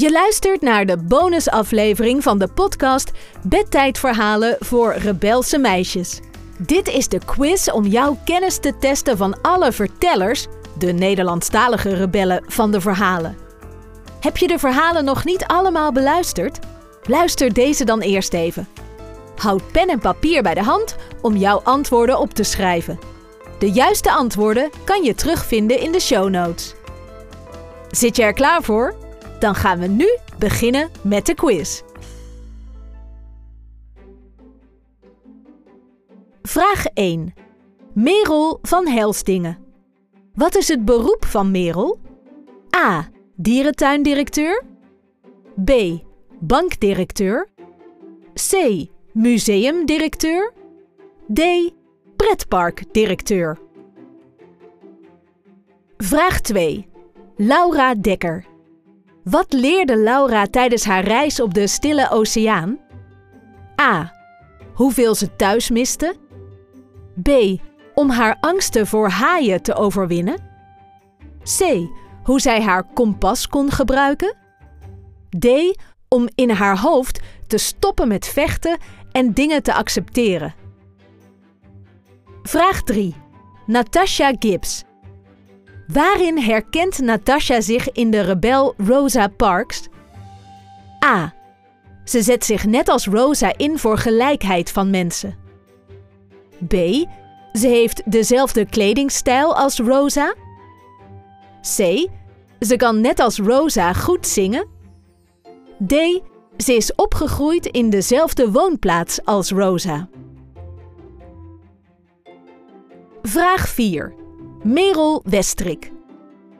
[0.00, 3.10] Je luistert naar de bonusaflevering van de podcast
[3.42, 6.20] Bedtijdverhalen voor rebelse meisjes.
[6.58, 10.46] Dit is de quiz om jouw kennis te testen van alle vertellers,
[10.78, 13.36] de Nederlandstalige rebellen van de verhalen.
[14.20, 16.58] Heb je de verhalen nog niet allemaal beluisterd?
[17.02, 18.68] Luister deze dan eerst even.
[19.36, 22.98] Houd pen en papier bij de hand om jouw antwoorden op te schrijven.
[23.58, 26.74] De juiste antwoorden kan je terugvinden in de show notes.
[27.90, 28.99] Zit je er klaar voor?
[29.40, 31.82] Dan gaan we nu beginnen met de quiz.
[36.42, 37.34] Vraag 1.
[37.94, 39.58] Merel van Helsdingen.
[40.34, 41.98] Wat is het beroep van Merel?
[42.76, 43.08] A.
[43.36, 44.64] Dierentuindirecteur.
[45.64, 45.70] B.
[46.38, 47.48] Bankdirecteur.
[48.34, 48.86] C.
[49.12, 50.52] Museumdirecteur.
[51.34, 51.40] D.
[52.16, 53.58] Pretparkdirecteur.
[55.96, 56.88] Vraag 2.
[57.36, 58.44] Laura Dekker.
[59.30, 62.78] Wat leerde Laura tijdens haar reis op de Stille Oceaan?
[63.80, 64.12] A.
[64.74, 66.16] Hoeveel ze thuis miste.
[67.22, 67.30] B.
[67.94, 70.38] Om haar angsten voor haaien te overwinnen.
[71.58, 71.60] C.
[72.22, 74.36] Hoe zij haar kompas kon gebruiken.
[75.38, 75.46] D.
[76.08, 78.78] Om in haar hoofd te stoppen met vechten
[79.12, 80.54] en dingen te accepteren.
[82.42, 83.14] Vraag 3.
[83.66, 84.84] Natasha Gibbs.
[85.92, 89.88] Waarin herkent Natasha zich in de rebel Rosa Parks?
[91.04, 91.34] A.
[92.04, 95.38] Ze zet zich net als Rosa in voor gelijkheid van mensen.
[96.68, 96.72] B.
[97.52, 100.34] Ze heeft dezelfde kledingstijl als Rosa.
[101.60, 102.08] C.
[102.60, 104.66] Ze kan net als Rosa goed zingen.
[105.86, 105.94] D.
[106.56, 110.08] Ze is opgegroeid in dezelfde woonplaats als Rosa.
[113.22, 114.19] Vraag 4.
[114.62, 115.92] Merel Westrik.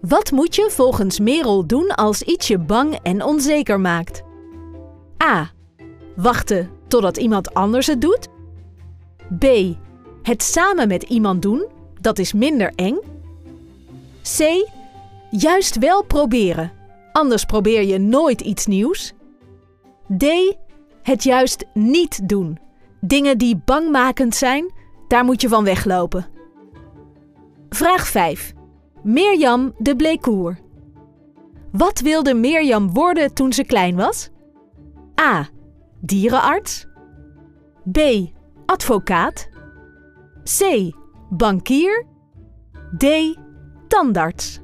[0.00, 4.22] Wat moet je volgens Merel doen als iets je bang en onzeker maakt?
[5.22, 5.50] A.
[6.16, 8.28] Wachten totdat iemand anders het doet.
[9.38, 9.44] B.
[10.22, 11.66] Het samen met iemand doen,
[12.00, 12.98] dat is minder eng.
[14.22, 14.66] C.
[15.30, 16.72] Juist wel proberen,
[17.12, 19.12] anders probeer je nooit iets nieuws.
[20.18, 20.24] D.
[21.02, 22.58] Het juist niet doen.
[23.00, 24.72] Dingen die bangmakend zijn,
[25.08, 26.26] daar moet je van weglopen.
[27.74, 28.52] Vraag 5.
[29.02, 30.58] Mirjam de Bleekoer.
[31.70, 34.28] Wat wilde Mirjam worden toen ze klein was?
[35.20, 35.48] A.
[36.00, 36.86] Dierenarts.
[37.92, 37.98] B.
[38.66, 39.48] Advocaat.
[40.58, 40.90] C.
[41.30, 42.06] Bankier.
[42.98, 43.04] D.
[43.88, 44.60] Tandarts.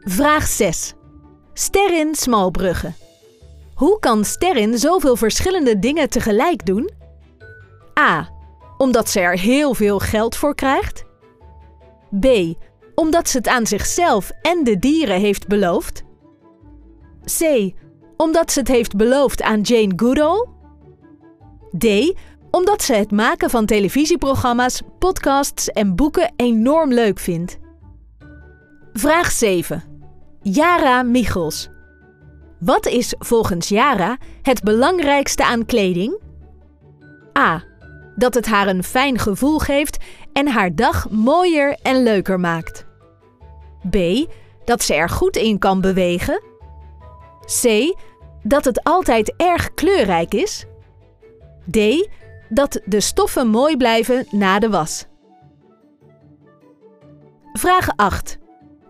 [0.00, 0.94] Vraag 6.
[1.52, 2.92] Sterrin Smalbrugge.
[3.74, 6.90] Hoe kan Sterrin zoveel verschillende dingen tegelijk doen?
[7.98, 8.28] A.
[8.76, 11.08] Omdat ze er heel veel geld voor krijgt.
[12.20, 12.26] B.
[12.94, 16.04] Omdat ze het aan zichzelf en de dieren heeft beloofd.
[17.38, 17.72] C.
[18.16, 20.46] Omdat ze het heeft beloofd aan Jane Goodall.
[21.78, 22.14] D.
[22.50, 27.58] Omdat ze het maken van televisieprogramma's, podcasts en boeken enorm leuk vindt.
[28.92, 29.82] Vraag 7.
[30.42, 31.68] Yara Michels.
[32.60, 36.20] Wat is volgens Yara het belangrijkste aan kleding?
[37.38, 37.64] A.
[38.16, 42.86] Dat het haar een fijn gevoel geeft en haar dag mooier en leuker maakt.
[43.90, 43.96] B.
[44.64, 46.42] Dat ze er goed in kan bewegen.
[47.62, 47.94] C.
[48.42, 50.66] Dat het altijd erg kleurrijk is.
[51.70, 52.08] D.
[52.48, 55.06] Dat de stoffen mooi blijven na de was.
[57.52, 58.38] Vraag 8.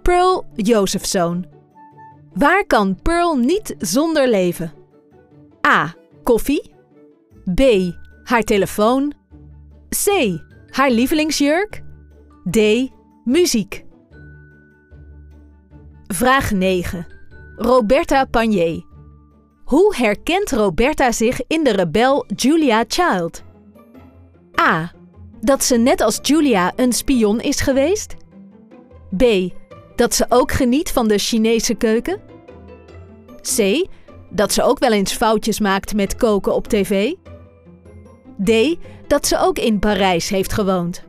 [0.03, 1.47] Pearl Josephzoon.
[2.34, 4.72] Waar kan Pearl niet zonder leven?
[5.67, 5.95] A.
[6.22, 6.75] Koffie.
[7.55, 7.61] B.
[8.25, 9.12] Haar telefoon.
[9.89, 10.09] C.
[10.70, 11.82] Haar lievelingsjurk?
[12.50, 12.58] D.
[13.25, 13.84] Muziek.
[16.06, 17.06] Vraag 9.
[17.56, 18.84] Roberta Panier.
[19.64, 23.42] Hoe herkent Roberta zich in de rebel Julia Child?
[24.60, 24.92] A.
[25.41, 28.16] Dat ze net als Julia een spion is geweest.
[29.16, 29.25] B.
[29.97, 32.21] Dat ze ook geniet van de Chinese keuken.
[33.56, 33.86] C.
[34.30, 37.12] Dat ze ook wel eens foutjes maakt met koken op tv.
[38.45, 38.78] D.
[39.07, 41.03] Dat ze ook in Parijs heeft gewoond.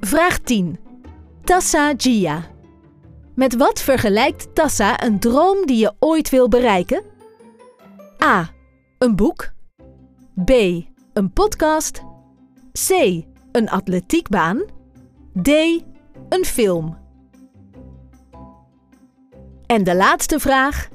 [0.00, 0.78] Vraag 10.
[1.44, 2.42] Tassa Gia.
[3.34, 7.02] Met wat vergelijkt Tassa een droom die je ooit wil bereiken?
[8.24, 8.50] A.
[8.98, 9.52] Een boek.
[10.44, 10.50] B.
[11.12, 12.02] Een podcast.
[12.88, 12.90] C.
[13.52, 14.62] Een atletiekbaan.
[15.42, 15.48] D.
[16.28, 16.96] Een film.
[19.66, 20.88] En de laatste vraag.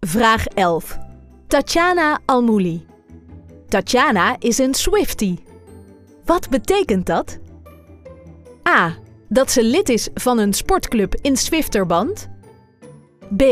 [0.00, 0.98] Vraag 11.
[1.46, 2.86] Tatjana Almouli.
[3.74, 5.44] Tatjana is een Swiftie.
[6.24, 7.38] Wat betekent dat?
[8.68, 8.96] A.
[9.28, 12.28] Dat ze lid is van een sportclub in Zwifterband.
[13.36, 13.42] B.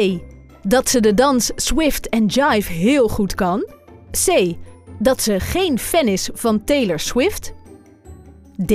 [0.62, 3.66] Dat ze de dans Swift en Jive heel goed kan.
[4.26, 4.56] C.
[4.98, 7.52] Dat ze geen fan is van Taylor Swift.
[8.66, 8.72] D.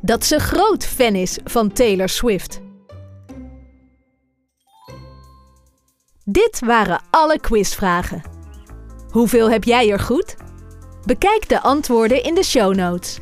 [0.00, 2.60] Dat ze groot fan is van Taylor Swift.
[6.24, 8.22] Dit waren alle quizvragen.
[9.08, 10.36] Hoeveel heb jij er goed?
[11.04, 13.18] Bekijk de antwoorden in de show notes.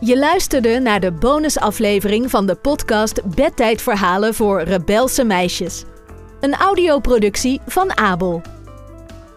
[0.00, 5.84] Je luisterde naar de bonusaflevering van de podcast Bedtijdverhalen voor rebelse meisjes.
[6.40, 8.42] Een audioproductie van Abel.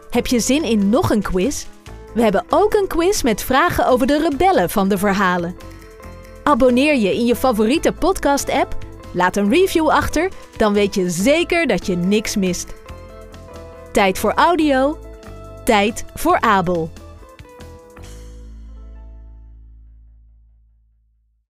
[0.10, 1.66] Heb je zin in nog een quiz?
[2.13, 5.56] We hebben ook een quiz met vragen over de rebellen van de verhalen.
[6.44, 8.78] Abonneer je in je favoriete podcast-app,
[9.12, 12.74] laat een review achter, dan weet je zeker dat je niks mist.
[13.92, 14.98] Tijd voor audio,
[15.63, 16.90] tijd voor Abel.